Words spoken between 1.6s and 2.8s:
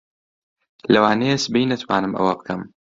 نەتوانم ئەوە بکەم.